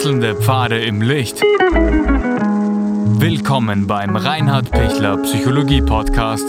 Wechselnde 0.00 0.34
Pfade 0.34 0.82
im 0.82 1.02
Licht. 1.02 1.42
Willkommen 3.20 3.86
beim 3.86 4.16
Reinhard 4.16 4.70
Pichler 4.70 5.18
Psychologie 5.18 5.82
Podcast. 5.82 6.46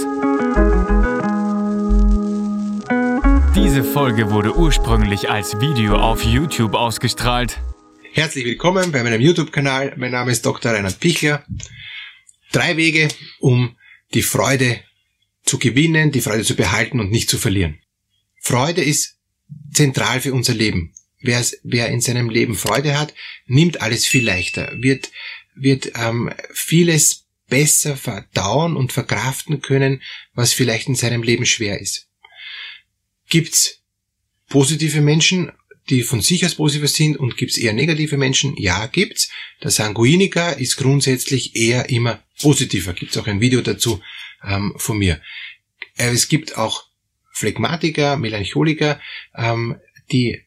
Diese 3.54 3.84
Folge 3.84 4.32
wurde 4.32 4.56
ursprünglich 4.56 5.30
als 5.30 5.60
Video 5.60 5.98
auf 5.98 6.24
YouTube 6.24 6.76
ausgestrahlt. 6.76 7.60
Herzlich 8.14 8.46
willkommen 8.46 8.94
bei 8.94 9.04
meinem 9.04 9.20
YouTube-Kanal. 9.20 9.96
Mein 9.98 10.12
Name 10.12 10.32
ist 10.32 10.46
Dr. 10.46 10.72
Reinhard 10.72 11.02
Pichler. 11.02 11.44
Drei 12.54 12.78
Wege, 12.78 13.10
um 13.42 13.76
die 14.14 14.24
Freude 14.24 14.80
zu 15.44 15.60
gewinnen, 15.60 16.14
die 16.14 16.22
Freude 16.22 16.46
zu 16.46 16.56
behalten 16.56 17.02
und 17.02 17.12
nicht 17.12 17.30
zu 17.30 17.38
verlieren. 17.38 17.80
Freude 18.40 18.82
ist 18.82 19.18
zentral 19.74 20.22
für 20.22 20.34
unser 20.34 20.54
Leben. 20.54 20.94
Wer, 21.22 21.46
wer 21.64 21.90
in 21.90 22.02
seinem 22.02 22.30
Leben 22.30 22.56
Freude 22.56 22.98
hat, 23.00 23.14
nimmt 23.46 23.82
alles 23.82 24.06
viel 24.06 24.26
leichter, 24.26 24.72
wird, 24.76 25.12
wird 25.56 25.92
ähm, 25.96 26.32
vieles 26.52 27.26
besser 27.48 27.98
verdauen 27.98 28.76
und 28.76 28.94
verkraften 28.94 29.62
können, 29.62 30.02
was 30.34 30.54
vielleicht 30.54 30.88
in 30.88 30.96
seinem 30.96 31.22
Leben 31.22 31.46
schwer 31.46 31.80
ist. 31.80 32.08
Gibt's 33.30 33.82
positive 34.48 35.02
Menschen, 35.02 35.52
die 35.90 36.04
von 36.04 36.22
sich 36.22 36.46
aus 36.46 36.56
positiv 36.56 36.90
sind 36.90 37.18
und 37.18 37.38
gibt's 37.38 37.58
eher 37.58 37.74
negative 37.74 38.18
Menschen? 38.18 38.56
Ja, 38.58 38.88
gibt's. 38.88 39.30
Der 39.62 39.72
Sanguiniker 39.72 40.58
ist 40.58 40.78
grundsätzlich 40.78 41.56
eher 41.56 41.90
immer 41.90 42.24
positiver. 42.42 42.94
Gibt's 42.94 43.18
auch 43.18 43.28
ein 43.28 43.42
Video 43.42 43.62
dazu 43.62 44.02
ähm, 44.44 44.74
von 44.78 44.98
mir. 44.98 45.22
Äh, 45.98 46.12
es 46.12 46.30
gibt 46.30 46.58
auch 46.58 46.86
Phlegmatiker, 47.34 48.18
Melancholiker, 48.18 49.00
ähm, 49.36 49.78
die 50.12 50.42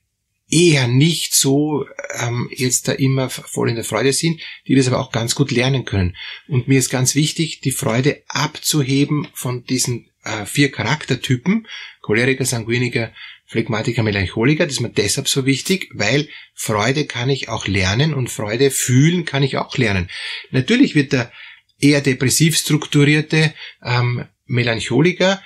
eher 0.55 0.87
nicht 0.87 1.35
so 1.35 1.85
ähm, 2.15 2.49
jetzt 2.55 2.87
da 2.87 2.93
immer 2.93 3.29
voll 3.29 3.69
in 3.71 3.75
der 3.75 3.85
Freude 3.85 4.13
sind, 4.13 4.41
die 4.69 4.77
das 4.77 4.87
aber 4.87 5.01
auch 5.01 5.11
ganz 5.11 5.35
gut 5.35 5.51
lernen 5.51 5.85
können. 5.85 6.17
Und 6.47 6.69
mir 6.69 6.79
ist 6.79 6.91
ganz 6.91 7.17
wichtig, 7.17 7.61
die 7.61 7.73
Freude 7.73 8.23
abzuheben 8.29 9.27
von 9.35 9.65
diesen 9.65 10.11
äh, 10.23 10.47
vier 10.47 10.71
Charaktertypen, 10.71 11.67
Choleriker, 12.03 12.45
Sanguiniker, 12.45 13.13
Phlegmatiker, 13.47 14.05
Melancholiker. 14.05 14.65
Das 14.65 14.75
ist 14.75 14.81
mir 14.81 14.91
deshalb 14.91 15.27
so 15.27 15.45
wichtig, 15.45 15.91
weil 15.93 16.29
Freude 16.55 17.05
kann 17.07 17.31
ich 17.31 17.49
auch 17.49 17.67
lernen 17.67 18.15
und 18.15 18.31
Freude 18.31 18.71
fühlen 18.71 19.25
kann 19.25 19.43
ich 19.43 19.57
auch 19.57 19.77
lernen. 19.77 20.09
Natürlich 20.53 20.95
wird 20.95 21.13
der 21.13 21.33
eher 21.81 22.01
depressiv 22.01 22.57
strukturierte 22.57 23.53
ähm, 23.83 24.25
Melancholiker 24.47 25.43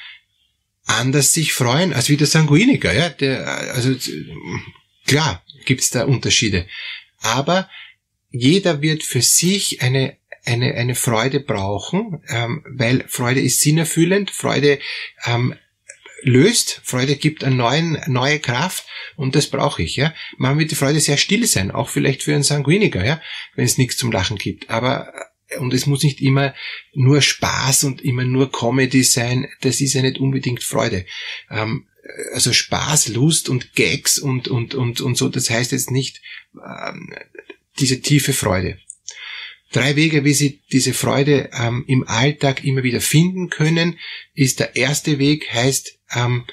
anders 0.84 1.33
sich 1.33 1.53
freuen 1.53 1.92
als 1.92 2.09
wie 2.11 2.17
der 2.17 2.27
Sanguiniker. 2.27 2.92
Ja? 2.92 3.09
Der, 3.09 3.47
also 3.75 3.95
klar 5.09 5.42
gibt's 5.64 5.91
da 5.91 6.05
Unterschiede. 6.05 6.67
Aber 7.20 7.69
jeder 8.31 8.83
wird 8.83 9.03
für 9.03 9.23
sich 9.23 9.83
eine 9.83 10.17
eine, 10.45 10.75
eine 10.75 10.95
Freude 10.95 11.41
brauchen, 11.41 12.23
ähm, 12.28 12.64
weil 12.67 13.05
Freude 13.09 13.41
ist 13.41 13.61
sinnerfüllend, 13.61 14.31
Freude 14.31 14.79
ähm, 15.27 15.55
löst, 16.23 16.81
Freude 16.84 17.17
gibt 17.17 17.45
eine 17.45 17.55
neuen, 17.55 17.98
neue 18.06 18.39
Kraft 18.39 18.86
und 19.17 19.34
das 19.34 19.48
brauche 19.48 19.83
ich. 19.83 19.97
Ja, 19.97 20.14
Man 20.36 20.59
wird 20.59 20.70
die 20.70 20.77
Freude 20.77 21.01
sehr 21.01 21.17
still 21.17 21.47
sein, 21.47 21.70
auch 21.70 21.89
vielleicht 21.89 22.23
für 22.23 22.34
einen 22.34 22.42
Sanguiniker, 22.42 23.05
ja, 23.05 23.20
wenn 23.55 23.64
es 23.64 23.79
nichts 23.79 23.97
zum 23.97 24.11
Lachen 24.11 24.39
gibt. 24.39 24.70
Aber 24.70 25.12
und 25.59 25.73
es 25.73 25.86
muss 25.86 26.03
nicht 26.03 26.20
immer 26.20 26.55
nur 26.92 27.23
Spaß 27.23 27.84
und 27.84 28.03
immer 28.03 28.25
nur 28.25 28.53
Comedy 28.53 29.03
sein, 29.03 29.48
das 29.62 29.81
ist 29.81 29.95
ja 29.95 30.03
nicht 30.03 30.19
unbedingt 30.19 30.62
Freude. 30.62 31.06
Ähm, 31.51 31.88
also 32.33 32.53
Spaß, 32.53 33.09
Lust 33.09 33.48
und 33.48 33.75
Gags 33.75 34.19
und, 34.19 34.48
und, 34.48 34.75
und, 34.75 35.01
und 35.01 35.17
so, 35.17 35.28
das 35.28 35.51
heißt 35.51 35.73
jetzt 35.73 35.91
nicht 35.91 36.20
ähm, 36.55 37.14
diese 37.78 38.01
tiefe 38.01 38.33
Freude. 38.33 38.78
Drei 39.73 39.96
Wege, 39.96 40.24
wie 40.24 40.33
Sie 40.33 40.63
diese 40.73 40.95
Freude 40.95 41.51
ähm, 41.52 41.85
im 41.86 42.08
Alltag 42.08 42.64
immer 42.64 42.83
wieder 42.83 43.02
finden 43.02 43.51
können, 43.51 43.98
ist 44.35 44.61
der 44.61 44.77
erste 44.77 45.19
Weg, 45.19 45.52
heißt 45.52 45.98
ähm, 46.14 46.45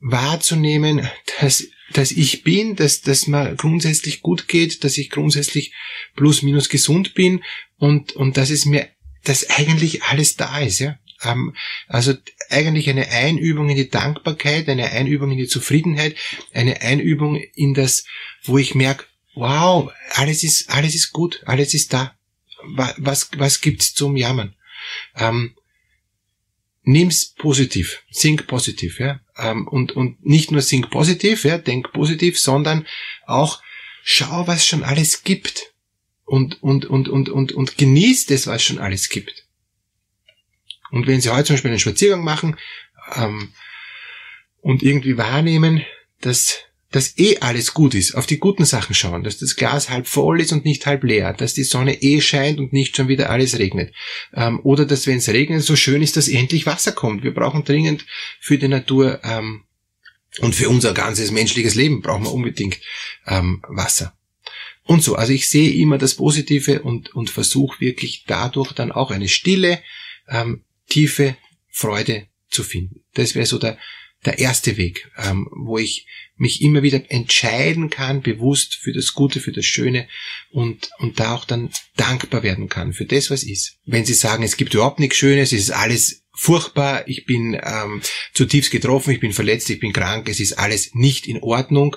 wahrzunehmen, 0.00 1.08
dass 1.40 1.64
dass 1.92 2.10
ich 2.10 2.42
bin, 2.42 2.76
dass, 2.76 3.02
dass 3.02 3.26
mir 3.26 3.54
grundsätzlich 3.54 4.22
gut 4.22 4.48
geht, 4.48 4.84
dass 4.84 4.98
ich 4.98 5.10
grundsätzlich 5.10 5.72
plus 6.16 6.42
minus 6.42 6.68
gesund 6.68 7.14
bin 7.14 7.44
und, 7.76 8.12
und 8.12 8.36
dass 8.36 8.50
es 8.50 8.64
mir, 8.64 8.88
dass 9.24 9.50
eigentlich 9.50 10.02
alles 10.04 10.36
da 10.36 10.58
ist, 10.60 10.78
ja. 10.78 10.98
Ähm, 11.22 11.54
also 11.86 12.14
eigentlich 12.52 12.88
eine 12.88 13.08
Einübung 13.08 13.68
in 13.68 13.76
die 13.76 13.88
Dankbarkeit, 13.88 14.68
eine 14.68 14.90
Einübung 14.90 15.30
in 15.30 15.38
die 15.38 15.48
Zufriedenheit, 15.48 16.16
eine 16.52 16.80
Einübung 16.80 17.36
in 17.36 17.74
das, 17.74 18.04
wo 18.44 18.58
ich 18.58 18.74
merke, 18.74 19.04
wow, 19.34 19.90
alles 20.10 20.44
ist, 20.44 20.70
alles 20.70 20.94
ist 20.94 21.12
gut, 21.12 21.42
alles 21.46 21.74
ist 21.74 21.92
da. 21.92 22.14
Was, 22.98 23.30
was 23.36 23.60
gibt's 23.60 23.94
zum 23.94 24.16
Jammern? 24.16 24.54
Ähm, 25.16 25.54
nimm's 26.82 27.34
positiv, 27.34 28.02
think 28.12 28.46
positiv, 28.46 29.00
ja. 29.00 29.20
Ähm, 29.36 29.66
und, 29.68 29.92
und 29.92 30.24
nicht 30.24 30.50
nur 30.50 30.62
think 30.62 30.90
positiv, 30.90 31.44
ja, 31.44 31.58
denk 31.58 31.92
positiv, 31.92 32.38
sondern 32.38 32.86
auch 33.26 33.62
schau, 34.02 34.46
was 34.46 34.66
schon 34.66 34.82
alles 34.82 35.22
gibt. 35.22 35.72
Und, 36.24 36.62
und, 36.62 36.86
und, 36.86 37.08
und, 37.08 37.28
und, 37.28 37.52
und 37.52 37.76
genießt 37.76 38.30
es, 38.30 38.46
was 38.46 38.62
schon 38.62 38.78
alles 38.78 39.08
gibt. 39.08 39.41
Und 40.92 41.06
wenn 41.06 41.20
Sie 41.20 41.30
heute 41.30 41.44
zum 41.44 41.54
Beispiel 41.54 41.70
einen 41.70 41.80
Spaziergang 41.80 42.22
machen 42.22 42.56
ähm, 43.16 43.52
und 44.60 44.82
irgendwie 44.82 45.16
wahrnehmen, 45.16 45.84
dass 46.20 46.58
dass 46.92 47.18
eh 47.18 47.38
alles 47.38 47.72
gut 47.72 47.94
ist, 47.94 48.14
auf 48.14 48.26
die 48.26 48.38
guten 48.38 48.66
Sachen 48.66 48.94
schauen, 48.94 49.24
dass 49.24 49.38
das 49.38 49.56
Glas 49.56 49.88
halb 49.88 50.06
voll 50.06 50.42
ist 50.42 50.52
und 50.52 50.66
nicht 50.66 50.84
halb 50.84 51.04
leer, 51.04 51.32
dass 51.32 51.54
die 51.54 51.64
Sonne 51.64 52.02
eh 52.02 52.20
scheint 52.20 52.60
und 52.60 52.74
nicht 52.74 52.96
schon 52.96 53.08
wieder 53.08 53.30
alles 53.30 53.58
regnet. 53.58 53.94
Ähm, 54.34 54.60
oder 54.62 54.84
dass, 54.84 55.06
wenn 55.06 55.16
es 55.16 55.28
regnet, 55.30 55.62
so 55.62 55.74
schön 55.74 56.02
ist, 56.02 56.18
dass 56.18 56.28
endlich 56.28 56.66
Wasser 56.66 56.92
kommt. 56.92 57.24
Wir 57.24 57.32
brauchen 57.32 57.64
dringend 57.64 58.04
für 58.40 58.58
die 58.58 58.68
Natur 58.68 59.20
ähm, 59.24 59.64
und 60.40 60.54
für 60.54 60.68
unser 60.68 60.92
ganzes 60.92 61.30
menschliches 61.30 61.74
Leben 61.74 62.02
brauchen 62.02 62.24
wir 62.24 62.32
unbedingt 62.34 62.78
ähm, 63.26 63.62
Wasser. 63.68 64.14
Und 64.84 65.02
so, 65.02 65.14
also 65.14 65.32
ich 65.32 65.48
sehe 65.48 65.72
immer 65.72 65.96
das 65.96 66.16
Positive 66.16 66.82
und, 66.82 67.14
und 67.14 67.30
versuche 67.30 67.80
wirklich 67.80 68.24
dadurch 68.26 68.72
dann 68.72 68.92
auch 68.92 69.10
eine 69.10 69.28
stille, 69.28 69.80
ähm, 70.28 70.62
tiefe 70.92 71.36
Freude 71.70 72.26
zu 72.50 72.62
finden. 72.62 73.02
Das 73.14 73.34
wäre 73.34 73.46
so 73.46 73.58
der, 73.58 73.78
der 74.26 74.38
erste 74.38 74.76
Weg, 74.76 75.10
ähm, 75.16 75.48
wo 75.50 75.78
ich 75.78 76.06
mich 76.36 76.60
immer 76.60 76.82
wieder 76.82 77.02
entscheiden 77.10 77.88
kann, 77.88 78.20
bewusst 78.20 78.74
für 78.74 78.92
das 78.92 79.14
Gute, 79.14 79.40
für 79.40 79.52
das 79.52 79.64
Schöne 79.64 80.06
und, 80.50 80.90
und 80.98 81.18
da 81.18 81.34
auch 81.34 81.46
dann 81.46 81.70
dankbar 81.96 82.42
werden 82.42 82.68
kann 82.68 82.92
für 82.92 83.06
das, 83.06 83.30
was 83.30 83.42
ist. 83.42 83.78
Wenn 83.86 84.04
Sie 84.04 84.12
sagen, 84.12 84.42
es 84.42 84.58
gibt 84.58 84.74
überhaupt 84.74 85.00
nichts 85.00 85.16
Schönes, 85.16 85.52
es 85.52 85.60
ist 85.60 85.70
alles 85.70 86.24
furchtbar, 86.34 87.08
ich 87.08 87.24
bin 87.24 87.58
ähm, 87.62 88.02
zutiefst 88.34 88.70
getroffen, 88.70 89.12
ich 89.12 89.20
bin 89.20 89.32
verletzt, 89.32 89.70
ich 89.70 89.80
bin 89.80 89.94
krank, 89.94 90.28
es 90.28 90.40
ist 90.40 90.58
alles 90.58 90.94
nicht 90.94 91.26
in 91.26 91.42
Ordnung, 91.42 91.96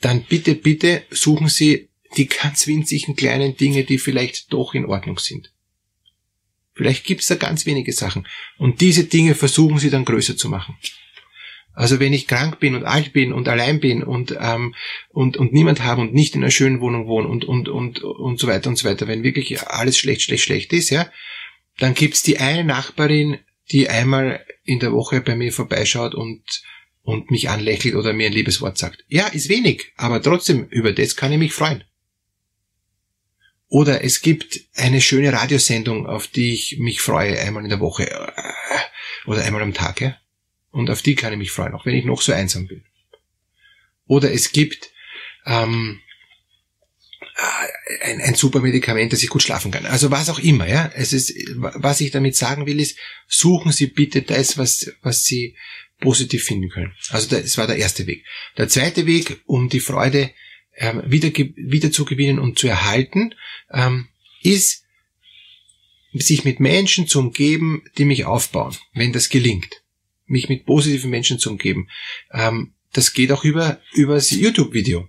dann 0.00 0.24
bitte, 0.24 0.56
bitte 0.56 1.04
suchen 1.10 1.48
Sie 1.48 1.88
die 2.16 2.26
ganz 2.26 2.66
winzigen 2.66 3.14
kleinen 3.14 3.56
Dinge, 3.56 3.84
die 3.84 3.98
vielleicht 3.98 4.52
doch 4.52 4.74
in 4.74 4.86
Ordnung 4.86 5.18
sind. 5.18 5.52
Vielleicht 6.78 7.04
gibt 7.04 7.22
es 7.22 7.26
da 7.26 7.34
ganz 7.34 7.66
wenige 7.66 7.92
Sachen. 7.92 8.26
Und 8.56 8.80
diese 8.80 9.04
Dinge 9.04 9.34
versuchen 9.34 9.78
Sie 9.78 9.90
dann 9.90 10.04
größer 10.04 10.36
zu 10.36 10.48
machen. 10.48 10.76
Also 11.74 11.98
wenn 11.98 12.12
ich 12.12 12.28
krank 12.28 12.60
bin 12.60 12.76
und 12.76 12.84
alt 12.84 13.12
bin 13.12 13.32
und 13.32 13.48
allein 13.48 13.80
bin 13.80 14.04
und 14.04 14.36
ähm, 14.40 14.76
und 15.10 15.36
und 15.36 15.52
niemand 15.52 15.82
habe 15.82 16.00
und 16.00 16.14
nicht 16.14 16.36
in 16.36 16.42
einer 16.42 16.52
schönen 16.52 16.80
Wohnung 16.80 17.08
wohne 17.08 17.26
und 17.26 17.44
und 17.44 17.68
und 17.68 18.00
und 18.00 18.38
so 18.38 18.46
weiter 18.46 18.70
und 18.70 18.76
so 18.76 18.88
weiter, 18.88 19.08
wenn 19.08 19.24
wirklich 19.24 19.60
alles 19.62 19.98
schlecht 19.98 20.22
schlecht 20.22 20.44
schlecht 20.44 20.72
ist, 20.72 20.90
ja, 20.90 21.10
dann 21.78 21.94
gibt's 21.94 22.22
die 22.22 22.38
eine 22.38 22.62
Nachbarin, 22.62 23.38
die 23.72 23.88
einmal 23.88 24.44
in 24.64 24.78
der 24.78 24.92
Woche 24.92 25.20
bei 25.20 25.34
mir 25.34 25.52
vorbeischaut 25.52 26.14
und 26.14 26.62
und 27.02 27.30
mich 27.32 27.48
anlächelt 27.48 27.96
oder 27.96 28.12
mir 28.12 28.26
ein 28.26 28.32
liebes 28.32 28.60
Wort 28.60 28.78
sagt. 28.78 29.04
Ja, 29.08 29.26
ist 29.26 29.48
wenig, 29.48 29.92
aber 29.96 30.22
trotzdem 30.22 30.66
über 30.70 30.92
das 30.92 31.16
kann 31.16 31.32
ich 31.32 31.38
mich 31.38 31.52
freuen. 31.52 31.84
Oder 33.68 34.02
es 34.02 34.22
gibt 34.22 34.60
eine 34.74 35.00
schöne 35.00 35.32
Radiosendung, 35.32 36.06
auf 36.06 36.26
die 36.26 36.54
ich 36.54 36.78
mich 36.78 37.00
freue, 37.00 37.38
einmal 37.38 37.64
in 37.64 37.68
der 37.68 37.80
Woche 37.80 38.10
äh, 38.10 38.32
oder 39.26 39.44
einmal 39.44 39.62
am 39.62 39.74
Tag. 39.74 40.00
Ja? 40.00 40.16
Und 40.70 40.88
auf 40.90 41.02
die 41.02 41.14
kann 41.14 41.32
ich 41.32 41.38
mich 41.38 41.50
freuen, 41.50 41.74
auch 41.74 41.84
wenn 41.84 41.94
ich 41.94 42.04
noch 42.04 42.22
so 42.22 42.32
einsam 42.32 42.66
bin. 42.66 42.84
Oder 44.06 44.32
es 44.32 44.52
gibt 44.52 44.90
ähm, 45.44 46.00
äh, 47.36 48.04
ein, 48.04 48.20
ein 48.22 48.34
super 48.34 48.60
Medikament, 48.60 49.12
dass 49.12 49.22
ich 49.22 49.28
gut 49.28 49.42
schlafen 49.42 49.70
kann. 49.70 49.84
Also 49.84 50.10
was 50.10 50.30
auch 50.30 50.38
immer, 50.38 50.66
ja. 50.66 50.90
Es 50.94 51.12
ist, 51.12 51.34
was 51.56 52.00
ich 52.00 52.10
damit 52.10 52.36
sagen 52.36 52.64
will, 52.64 52.80
ist, 52.80 52.98
suchen 53.26 53.72
Sie 53.72 53.88
bitte 53.88 54.22
das, 54.22 54.56
was, 54.56 54.92
was 55.02 55.24
Sie 55.24 55.56
positiv 56.00 56.44
finden 56.44 56.70
können. 56.70 56.94
Also 57.10 57.28
das 57.28 57.58
war 57.58 57.66
der 57.66 57.76
erste 57.76 58.06
Weg. 58.06 58.24
Der 58.56 58.68
zweite 58.68 59.04
Weg, 59.04 59.42
um 59.44 59.68
die 59.68 59.80
Freude 59.80 60.30
ähm, 60.78 61.02
wieder, 61.06 61.28
wieder 61.28 61.92
zu 61.92 62.04
gewinnen 62.04 62.38
und 62.38 62.58
zu 62.58 62.66
erhalten, 62.66 63.34
ähm, 63.70 64.08
ist, 64.42 64.84
sich 66.14 66.44
mit 66.44 66.58
Menschen 66.58 67.06
zu 67.06 67.18
umgeben, 67.18 67.84
die 67.98 68.04
mich 68.04 68.24
aufbauen, 68.24 68.76
wenn 68.94 69.12
das 69.12 69.28
gelingt 69.28 69.82
mich 70.28 70.48
mit 70.48 70.66
positiven 70.66 71.10
Menschen 71.10 71.38
zu 71.38 71.50
umgeben. 71.50 71.88
Ähm, 72.32 72.74
das 72.92 73.12
geht 73.12 73.32
auch 73.32 73.44
über, 73.44 73.80
über 73.92 74.14
das 74.14 74.30
YouTube-Video. 74.30 75.08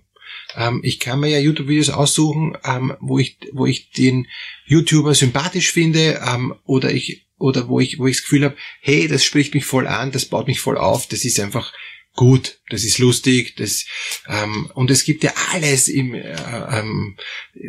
Ähm, 0.56 0.80
ich 0.82 0.98
kann 0.98 1.20
mir 1.20 1.28
ja 1.28 1.38
YouTube-Videos 1.38 1.90
aussuchen, 1.90 2.56
ähm, 2.64 2.94
wo 3.00 3.18
ich, 3.18 3.38
wo 3.52 3.66
ich 3.66 3.90
den 3.90 4.26
YouTuber 4.66 5.14
sympathisch 5.14 5.70
finde, 5.72 6.20
ähm, 6.26 6.54
oder 6.64 6.92
ich, 6.92 7.26
oder 7.38 7.68
wo 7.68 7.80
ich, 7.80 7.98
wo 7.98 8.06
ich 8.06 8.16
das 8.16 8.22
Gefühl 8.24 8.44
habe, 8.44 8.56
hey, 8.80 9.06
das 9.08 9.24
spricht 9.24 9.54
mich 9.54 9.64
voll 9.64 9.86
an, 9.86 10.12
das 10.12 10.26
baut 10.26 10.46
mich 10.46 10.60
voll 10.60 10.76
auf, 10.76 11.06
das 11.06 11.24
ist 11.24 11.38
einfach 11.40 11.72
gut, 12.20 12.60
das 12.68 12.84
ist 12.84 12.98
lustig, 12.98 13.56
das 13.56 13.86
ähm, 14.28 14.70
und 14.74 14.90
es 14.90 15.04
gibt 15.04 15.24
ja 15.24 15.32
alles 15.52 15.88
im 15.88 16.12
äh, 16.12 16.36
ähm, 16.70 17.16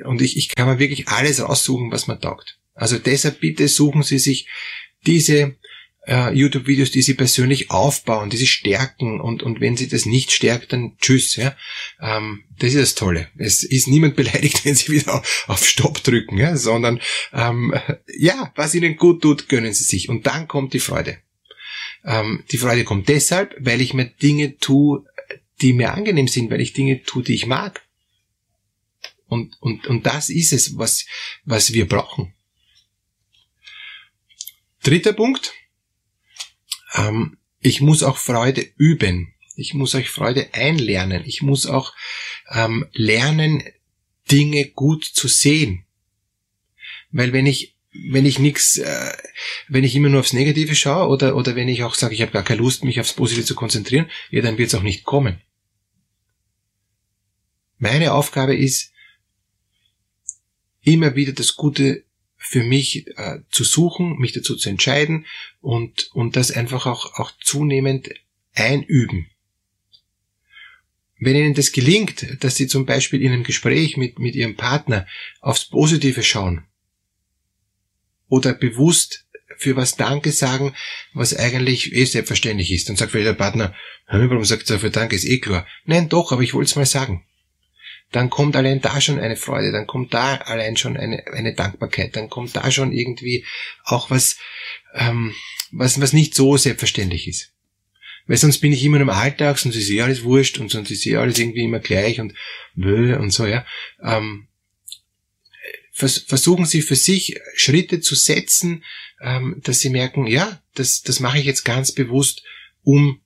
und 0.03 0.21
ich, 0.21 0.35
ich 0.35 0.49
kann 0.49 0.67
mir 0.67 0.77
wirklich 0.77 1.07
alles 1.07 1.41
raussuchen, 1.41 1.89
was 1.89 2.07
man 2.07 2.19
taugt. 2.19 2.59
Also 2.73 2.99
deshalb 2.99 3.39
bitte 3.39 3.69
suchen 3.69 4.03
Sie 4.03 4.19
sich 4.19 4.49
diese 5.07 5.55
äh, 6.05 6.33
YouTube-Videos, 6.33 6.91
die 6.91 7.01
sie 7.01 7.13
persönlich 7.13 7.71
aufbauen, 7.71 8.29
die 8.29 8.35
sie 8.35 8.47
stärken 8.47 9.21
und, 9.21 9.41
und 9.41 9.61
wenn 9.61 9.77
sie 9.77 9.87
das 9.87 10.05
nicht 10.05 10.33
stärkt, 10.33 10.73
dann 10.73 10.97
tschüss. 10.97 11.37
Ja? 11.37 11.55
Ähm, 12.01 12.43
das 12.59 12.73
ist 12.73 12.81
das 12.81 12.95
Tolle. 12.95 13.29
Es 13.37 13.63
ist 13.63 13.87
niemand 13.87 14.15
beleidigt, 14.17 14.65
wenn 14.65 14.75
sie 14.75 14.91
wieder 14.91 15.23
auf 15.47 15.65
Stopp 15.65 16.03
drücken, 16.03 16.37
ja? 16.37 16.57
sondern 16.57 16.99
ähm, 17.31 17.73
ja, 18.17 18.51
was 18.57 18.75
ihnen 18.75 18.97
gut 18.97 19.21
tut, 19.21 19.47
gönnen 19.47 19.73
sie 19.73 19.85
sich. 19.85 20.09
Und 20.09 20.27
dann 20.27 20.49
kommt 20.49 20.73
die 20.73 20.79
Freude. 20.79 21.19
Ähm, 22.03 22.43
die 22.51 22.57
Freude 22.57 22.83
kommt 22.83 23.09
deshalb, 23.09 23.55
weil 23.59 23.81
ich 23.81 23.93
mir 23.93 24.05
Dinge 24.05 24.57
tue, 24.57 25.05
die 25.61 25.73
mir 25.73 25.93
angenehm 25.93 26.27
sind, 26.27 26.49
weil 26.49 26.61
ich 26.61 26.73
Dinge 26.73 27.03
tue, 27.03 27.23
die 27.23 27.35
ich 27.35 27.45
mag. 27.45 27.85
Und, 29.27 29.55
und, 29.61 29.87
und 29.87 30.05
das 30.05 30.29
ist 30.29 30.51
es, 30.51 30.77
was, 30.77 31.05
was 31.45 31.73
wir 31.73 31.87
brauchen. 31.87 32.33
Dritter 34.83 35.13
Punkt. 35.13 35.53
Ähm, 36.95 37.37
ich 37.59 37.81
muss 37.81 38.03
auch 38.03 38.17
Freude 38.17 38.67
üben. 38.77 39.33
Ich 39.55 39.73
muss 39.73 39.95
euch 39.95 40.09
Freude 40.09 40.53
einlernen. 40.53 41.23
Ich 41.25 41.41
muss 41.41 41.65
auch 41.65 41.93
ähm, 42.49 42.87
lernen, 42.93 43.63
Dinge 44.31 44.65
gut 44.65 45.05
zu 45.05 45.27
sehen. 45.27 45.85
Weil 47.11 47.33
wenn 47.33 47.45
ich 47.45 47.75
wenn 47.93 48.25
ich 48.25 48.39
nichts, 48.39 48.77
äh, 48.77 49.11
wenn 49.67 49.83
ich 49.83 49.95
immer 49.95 50.09
nur 50.09 50.21
aufs 50.21 50.33
Negative 50.33 50.75
schaue 50.75 51.09
oder 51.09 51.35
oder 51.35 51.55
wenn 51.55 51.67
ich 51.67 51.83
auch 51.83 51.95
sage, 51.95 52.13
ich 52.13 52.21
habe 52.21 52.31
gar 52.31 52.43
keine 52.43 52.61
Lust, 52.61 52.83
mich 52.83 52.99
aufs 52.99 53.13
Positive 53.13 53.45
zu 53.45 53.55
konzentrieren, 53.55 54.09
ja, 54.29 54.41
dann 54.41 54.57
wird 54.57 54.69
es 54.69 54.75
auch 54.75 54.83
nicht 54.83 55.03
kommen. 55.03 55.41
Meine 57.77 58.13
Aufgabe 58.13 58.55
ist, 58.55 58.91
immer 60.81 61.15
wieder 61.15 61.33
das 61.33 61.55
Gute 61.55 62.05
für 62.37 62.63
mich 62.63 63.07
äh, 63.17 63.39
zu 63.49 63.63
suchen, 63.63 64.17
mich 64.17 64.31
dazu 64.31 64.55
zu 64.55 64.69
entscheiden 64.69 65.25
und, 65.59 66.09
und 66.13 66.35
das 66.35 66.51
einfach 66.51 66.85
auch, 66.85 67.13
auch 67.19 67.31
zunehmend 67.39 68.09
einüben. 68.53 69.27
Wenn 71.19 71.35
Ihnen 71.35 71.53
das 71.53 71.71
gelingt, 71.71 72.43
dass 72.43 72.55
Sie 72.55 72.65
zum 72.65 72.87
Beispiel 72.87 73.21
in 73.21 73.31
einem 73.31 73.43
Gespräch 73.43 73.95
mit, 73.95 74.17
mit 74.17 74.33
Ihrem 74.35 74.55
Partner 74.55 75.05
aufs 75.39 75.65
Positive 75.65 76.23
schauen 76.23 76.65
oder 78.31 78.53
bewusst 78.53 79.25
für 79.57 79.75
was 79.75 79.95
Danke 79.95 80.31
sagen, 80.31 80.73
was 81.13 81.35
eigentlich 81.35 81.93
eh 81.93 82.05
selbstverständlich 82.05 82.71
ist, 82.71 82.89
dann 82.89 82.95
sagt 82.95 83.11
vielleicht 83.11 83.27
der 83.27 83.33
Partner, 83.33 83.75
warum 84.07 84.43
sagt 84.43 84.69
er 84.71 84.79
für 84.79 84.89
Danke, 84.89 85.15
ist 85.15 85.25
eh 85.25 85.37
klar. 85.37 85.67
Nein, 85.85 86.09
doch, 86.09 86.31
aber 86.31 86.41
ich 86.41 86.55
wollte 86.55 86.69
es 86.69 86.75
mal 86.75 86.87
sagen 86.87 87.23
dann 88.11 88.29
kommt 88.29 88.55
allein 88.55 88.81
da 88.81 88.99
schon 88.99 89.19
eine 89.19 89.37
Freude, 89.37 89.71
dann 89.71 89.87
kommt 89.87 90.13
da 90.13 90.35
allein 90.35 90.75
schon 90.77 90.97
eine, 90.97 91.25
eine 91.27 91.53
Dankbarkeit, 91.53 92.15
dann 92.15 92.29
kommt 92.29 92.55
da 92.55 92.69
schon 92.69 92.91
irgendwie 92.91 93.45
auch 93.85 94.09
was, 94.09 94.37
ähm, 94.93 95.33
was, 95.71 95.99
was 96.01 96.13
nicht 96.13 96.35
so 96.35 96.57
selbstverständlich 96.57 97.27
ist. 97.27 97.53
Weil 98.27 98.37
sonst 98.37 98.59
bin 98.59 98.73
ich 98.73 98.83
immer 98.83 98.99
im 98.99 99.09
Alltag, 99.09 99.57
sonst 99.57 99.75
ist 99.75 99.89
eh 99.89 100.01
alles 100.01 100.23
wurscht 100.23 100.59
und 100.59 100.69
sonst 100.69 100.91
ist 100.91 101.05
eh 101.07 101.15
alles 101.15 101.39
irgendwie 101.39 101.63
immer 101.63 101.79
gleich 101.79 102.19
und 102.19 102.33
und 102.75 103.31
so, 103.31 103.45
ja. 103.45 103.65
Ähm, 104.03 104.47
vers 105.91 106.19
versuchen 106.19 106.65
Sie 106.65 106.81
für 106.81 106.95
sich 106.95 107.39
Schritte 107.55 107.99
zu 107.99 108.15
setzen, 108.15 108.83
ähm, 109.21 109.61
dass 109.63 109.79
Sie 109.79 109.89
merken, 109.89 110.27
ja, 110.27 110.61
das, 110.73 111.01
das 111.01 111.19
mache 111.19 111.39
ich 111.39 111.45
jetzt 111.45 111.63
ganz 111.63 111.91
bewusst, 111.91 112.43
um 112.83 113.21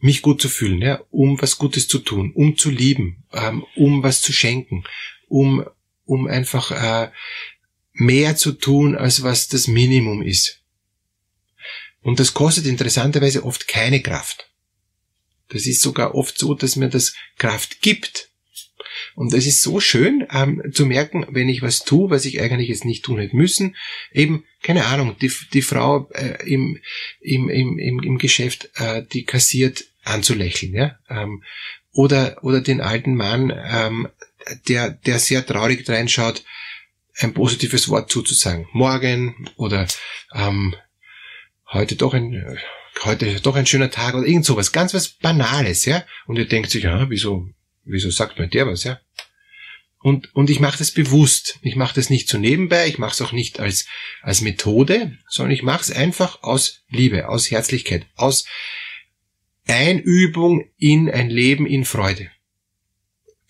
mich 0.00 0.22
gut 0.22 0.40
zu 0.40 0.48
fühlen, 0.48 0.80
ja, 0.80 1.02
um 1.10 1.40
was 1.40 1.58
Gutes 1.58 1.88
zu 1.88 1.98
tun, 1.98 2.32
um 2.34 2.56
zu 2.56 2.70
lieben, 2.70 3.24
ähm, 3.32 3.64
um 3.74 4.02
was 4.02 4.20
zu 4.20 4.32
schenken, 4.32 4.84
um, 5.26 5.64
um 6.04 6.26
einfach 6.26 6.70
äh, 6.70 7.10
mehr 7.92 8.36
zu 8.36 8.52
tun, 8.52 8.94
als 8.96 9.22
was 9.22 9.48
das 9.48 9.66
Minimum 9.66 10.22
ist. 10.22 10.62
Und 12.00 12.20
das 12.20 12.32
kostet 12.32 12.66
interessanterweise 12.66 13.44
oft 13.44 13.66
keine 13.66 14.00
Kraft. 14.00 14.48
Das 15.48 15.66
ist 15.66 15.82
sogar 15.82 16.14
oft 16.14 16.38
so, 16.38 16.54
dass 16.54 16.76
mir 16.76 16.88
das 16.88 17.14
Kraft 17.36 17.80
gibt. 17.80 18.27
Und 19.14 19.32
es 19.32 19.46
ist 19.46 19.62
so 19.62 19.80
schön 19.80 20.26
ähm, 20.32 20.62
zu 20.72 20.86
merken, 20.86 21.26
wenn 21.30 21.48
ich 21.48 21.62
was 21.62 21.84
tue, 21.84 22.10
was 22.10 22.24
ich 22.24 22.40
eigentlich 22.40 22.68
jetzt 22.68 22.84
nicht 22.84 23.04
tun 23.04 23.18
hätte 23.18 23.36
müssen, 23.36 23.76
eben, 24.12 24.44
keine 24.62 24.86
Ahnung, 24.86 25.16
die, 25.20 25.30
die 25.52 25.62
Frau 25.62 26.08
äh, 26.14 26.44
im, 26.46 26.78
im, 27.20 27.48
im, 27.48 27.78
im, 27.78 28.02
im 28.02 28.18
Geschäft, 28.18 28.70
äh, 28.76 29.02
die 29.12 29.24
kassiert 29.24 29.84
anzulächeln, 30.04 30.74
ja. 30.74 30.98
Ähm, 31.08 31.42
oder, 31.92 32.38
oder 32.42 32.60
den 32.60 32.80
alten 32.80 33.14
Mann, 33.14 33.52
ähm, 33.52 34.08
der, 34.68 34.90
der 34.90 35.18
sehr 35.18 35.44
traurig 35.44 35.88
reinschaut, 35.88 36.44
ein 37.16 37.34
positives 37.34 37.88
Wort 37.88 38.10
zuzusagen. 38.10 38.68
Morgen 38.72 39.48
oder 39.56 39.86
ähm, 40.34 40.74
heute 41.72 41.96
doch 41.96 42.14
ein 42.14 42.58
heute 43.04 43.40
doch 43.40 43.56
ein 43.56 43.66
schöner 43.66 43.90
Tag 43.90 44.14
oder 44.14 44.26
irgend 44.26 44.44
sowas, 44.44 44.72
ganz 44.72 44.94
was 44.94 45.08
Banales, 45.08 45.84
ja. 45.84 46.04
Und 46.26 46.36
ihr 46.36 46.46
denkt 46.46 46.70
sich, 46.70 46.84
ja, 46.84 47.08
wieso, 47.10 47.48
wieso 47.88 48.10
sagt 48.10 48.38
mir 48.38 48.48
der 48.48 48.66
was, 48.66 48.84
ja? 48.84 49.00
Und, 50.00 50.32
und 50.34 50.48
ich 50.48 50.60
mache 50.60 50.78
das 50.78 50.92
bewusst. 50.92 51.58
Ich 51.62 51.74
mache 51.74 51.94
das 51.96 52.08
nicht 52.08 52.28
so 52.28 52.38
nebenbei, 52.38 52.86
ich 52.86 52.98
mache 52.98 53.12
es 53.12 53.20
auch 53.20 53.32
nicht 53.32 53.58
als, 53.58 53.86
als 54.22 54.40
Methode, 54.42 55.18
sondern 55.28 55.52
ich 55.52 55.62
mache 55.62 55.82
es 55.82 55.90
einfach 55.90 56.42
aus 56.42 56.84
Liebe, 56.88 57.28
aus 57.28 57.50
Herzlichkeit, 57.50 58.06
aus 58.14 58.44
Einübung 59.66 60.70
in 60.78 61.10
ein 61.10 61.30
Leben 61.30 61.66
in 61.66 61.84
Freude. 61.84 62.30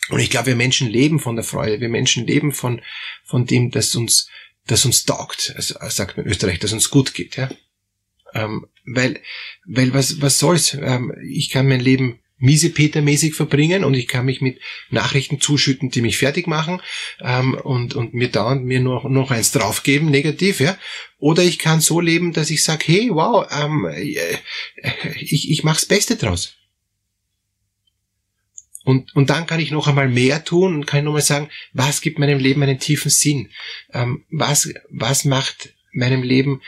Und 0.08 0.20
ich 0.20 0.30
glaube, 0.30 0.46
wir 0.46 0.56
Menschen 0.56 0.88
leben 0.88 1.20
von 1.20 1.36
der 1.36 1.44
Freude. 1.44 1.80
Wir 1.80 1.90
Menschen 1.90 2.26
leben 2.26 2.52
von, 2.52 2.80
von 3.24 3.44
dem, 3.44 3.70
dass 3.70 3.94
uns, 3.94 4.30
dass 4.66 4.86
uns 4.86 5.04
taugt, 5.04 5.52
also, 5.54 5.74
sagt 5.88 6.16
man 6.16 6.24
in 6.24 6.32
Österreich, 6.32 6.58
dass 6.58 6.72
uns 6.72 6.90
gut 6.90 7.14
geht, 7.14 7.36
ja. 7.36 7.50
Ähm, 8.34 8.66
weil, 8.84 9.22
weil 9.66 9.94
was, 9.94 10.20
was 10.20 10.38
soll's? 10.38 10.74
Ähm, 10.74 11.14
ich 11.26 11.50
kann 11.50 11.68
mein 11.68 11.80
Leben 11.80 12.20
miesepetermäßig 12.38 13.34
verbringen 13.34 13.84
und 13.84 13.94
ich 13.94 14.08
kann 14.08 14.24
mich 14.24 14.40
mit 14.40 14.60
Nachrichten 14.90 15.40
zuschütten, 15.40 15.90
die 15.90 16.02
mich 16.02 16.18
fertig 16.18 16.46
machen 16.46 16.80
ähm, 17.20 17.54
und, 17.54 17.94
und 17.94 18.14
mir 18.14 18.28
dauernd 18.28 18.64
mir 18.64 18.80
noch, 18.80 19.08
noch 19.08 19.30
eins 19.30 19.52
draufgeben, 19.52 20.10
negativ, 20.10 20.60
ja. 20.60 20.78
Oder 21.18 21.42
ich 21.42 21.58
kann 21.58 21.80
so 21.80 22.00
leben, 22.00 22.32
dass 22.32 22.50
ich 22.50 22.62
sage, 22.62 22.84
hey, 22.86 23.10
wow, 23.12 23.46
ähm, 23.50 23.86
äh, 23.86 24.36
ich, 25.20 25.50
ich 25.50 25.64
mach's 25.64 25.86
Beste 25.86 26.16
draus. 26.16 26.54
Und, 28.84 29.14
und 29.14 29.28
dann 29.28 29.46
kann 29.46 29.60
ich 29.60 29.70
noch 29.70 29.86
einmal 29.86 30.08
mehr 30.08 30.44
tun 30.44 30.74
und 30.74 30.86
kann 30.86 31.04
nochmal 31.04 31.20
sagen, 31.20 31.50
was 31.74 32.00
gibt 32.00 32.18
meinem 32.18 32.38
Leben 32.38 32.62
einen 32.62 32.78
tiefen 32.78 33.10
Sinn? 33.10 33.50
Ähm, 33.92 34.24
was, 34.30 34.72
was 34.88 35.26
macht 35.26 35.74
meinem 35.92 36.22
Leben 36.22 36.62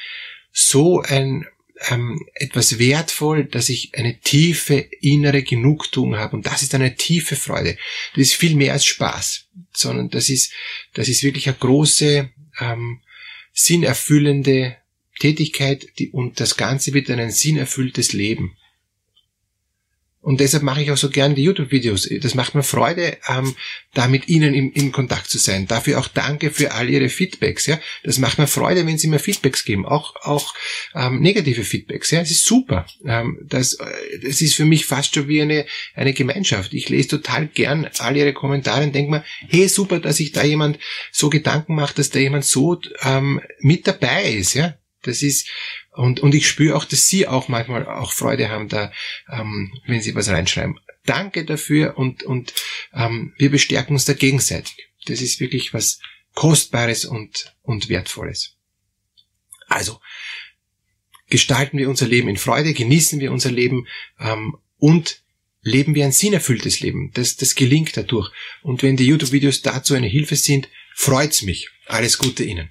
so 0.52 1.00
ein, 1.00 1.46
ähm, 1.88 2.20
etwas 2.34 2.78
wertvoll, 2.78 3.44
dass 3.44 3.68
ich 3.68 3.94
eine 3.94 4.18
tiefe 4.20 4.74
innere 5.00 5.42
Genugtuung 5.42 6.16
habe. 6.16 6.36
Und 6.36 6.46
das 6.46 6.62
ist 6.62 6.74
eine 6.74 6.96
tiefe 6.96 7.36
Freude. 7.36 7.76
Das 8.14 8.22
ist 8.22 8.34
viel 8.34 8.54
mehr 8.54 8.72
als 8.72 8.84
Spaß, 8.84 9.48
sondern 9.72 10.10
das 10.10 10.28
ist, 10.28 10.52
das 10.94 11.08
ist 11.08 11.22
wirklich 11.22 11.48
eine 11.48 11.56
große, 11.56 12.30
ähm, 12.60 13.00
sinnerfüllende 13.52 14.76
Tätigkeit, 15.18 15.86
die, 15.98 16.10
und 16.10 16.40
das 16.40 16.56
Ganze 16.56 16.94
wird 16.94 17.10
ein 17.10 17.30
sinnerfülltes 17.30 18.12
Leben. 18.12 18.56
Und 20.22 20.40
deshalb 20.40 20.62
mache 20.62 20.82
ich 20.82 20.90
auch 20.90 20.98
so 20.98 21.08
gern 21.08 21.34
die 21.34 21.42
YouTube-Videos. 21.44 22.08
Das 22.20 22.34
macht 22.34 22.54
mir 22.54 22.62
Freude, 22.62 23.16
ähm, 23.28 23.56
da 23.94 24.06
mit 24.06 24.28
Ihnen 24.28 24.52
im, 24.52 24.70
in 24.72 24.92
Kontakt 24.92 25.30
zu 25.30 25.38
sein. 25.38 25.66
Dafür 25.66 25.98
auch 25.98 26.08
danke 26.08 26.50
für 26.50 26.72
all 26.72 26.90
Ihre 26.90 27.08
Feedbacks. 27.08 27.66
Ja, 27.66 27.80
das 28.04 28.18
macht 28.18 28.38
mir 28.38 28.46
Freude, 28.46 28.86
wenn 28.86 28.98
Sie 28.98 29.08
mir 29.08 29.18
Feedbacks 29.18 29.64
geben, 29.64 29.86
auch 29.86 30.14
auch 30.22 30.54
ähm, 30.94 31.20
negative 31.20 31.64
Feedbacks. 31.64 32.10
Ja, 32.10 32.20
es 32.20 32.30
ist 32.30 32.44
super. 32.44 32.86
Ähm, 33.06 33.38
das, 33.42 33.74
äh, 33.74 34.18
das 34.22 34.42
ist 34.42 34.54
für 34.54 34.66
mich 34.66 34.84
fast 34.84 35.14
schon 35.14 35.26
wie 35.26 35.40
eine 35.40 35.64
eine 35.94 36.12
Gemeinschaft. 36.12 36.74
Ich 36.74 36.90
lese 36.90 37.08
total 37.08 37.46
gern 37.46 37.88
all 37.98 38.16
Ihre 38.16 38.34
Kommentare 38.34 38.84
und 38.84 38.94
denke 38.94 39.10
mir, 39.10 39.24
hey, 39.48 39.68
super, 39.68 40.00
dass 40.00 40.18
sich 40.18 40.32
da 40.32 40.44
jemand 40.44 40.78
so 41.10 41.30
Gedanken 41.30 41.74
macht, 41.74 41.98
dass 41.98 42.10
da 42.10 42.18
jemand 42.18 42.44
so 42.44 42.78
ähm, 43.02 43.40
mit 43.60 43.86
dabei 43.86 44.24
ist. 44.32 44.52
Ja, 44.52 44.74
das 45.02 45.22
ist 45.22 45.48
und, 45.92 46.20
und 46.20 46.34
ich 46.34 46.48
spüre 46.48 46.76
auch, 46.76 46.84
dass 46.84 47.08
Sie 47.08 47.26
auch 47.26 47.48
manchmal 47.48 47.86
auch 47.86 48.12
Freude 48.12 48.48
haben, 48.48 48.68
da, 48.68 48.92
ähm, 49.30 49.72
wenn 49.86 50.00
Sie 50.00 50.14
was 50.14 50.28
reinschreiben. 50.28 50.78
Danke 51.04 51.44
dafür 51.44 51.98
und, 51.98 52.22
und 52.22 52.52
ähm, 52.92 53.34
wir 53.38 53.50
bestärken 53.50 53.94
uns 53.94 54.04
da 54.04 54.12
gegenseitig. 54.12 54.76
Das 55.06 55.20
ist 55.20 55.40
wirklich 55.40 55.74
was 55.74 56.00
Kostbares 56.34 57.04
und, 57.04 57.56
und 57.62 57.88
Wertvolles. 57.88 58.56
Also, 59.66 60.00
gestalten 61.28 61.78
wir 61.78 61.88
unser 61.88 62.06
Leben 62.06 62.28
in 62.28 62.36
Freude, 62.36 62.72
genießen 62.74 63.18
wir 63.20 63.32
unser 63.32 63.50
Leben 63.50 63.86
ähm, 64.18 64.56
und 64.76 65.22
leben 65.62 65.94
wir 65.94 66.04
ein 66.04 66.12
sinnerfülltes 66.12 66.80
Leben. 66.80 67.10
Das, 67.14 67.36
das 67.36 67.54
gelingt 67.54 67.96
dadurch. 67.96 68.30
Und 68.62 68.82
wenn 68.82 68.96
die 68.96 69.06
YouTube-Videos 69.06 69.62
dazu 69.62 69.94
eine 69.94 70.06
Hilfe 70.06 70.36
sind, 70.36 70.68
freut's 70.94 71.42
mich. 71.42 71.68
Alles 71.86 72.18
Gute 72.18 72.44
Ihnen. 72.44 72.70